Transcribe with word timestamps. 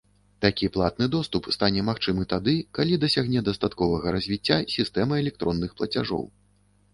Такі 0.43 0.67
платны 0.75 1.05
доступ 1.15 1.49
стане 1.55 1.83
магчымы 1.89 2.23
тады, 2.33 2.55
калі 2.79 2.97
дасягне 3.03 3.39
дастатковага 3.51 4.15
развіцця 4.17 4.57
сістэма 4.79 5.21
электронных 5.27 5.71
плацяжоў. 5.83 6.27